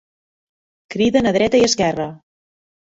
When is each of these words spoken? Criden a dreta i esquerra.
Criden 0.95 1.31
a 1.33 1.35
dreta 1.37 1.63
i 1.63 1.69
esquerra. 1.69 2.11